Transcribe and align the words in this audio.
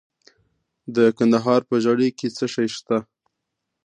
د 0.95 0.97
کندهار 1.17 1.61
په 1.69 1.75
ژیړۍ 1.83 2.09
کې 2.17 2.27
څه 2.37 2.45
شی 2.53 2.67
شته؟ 2.75 2.97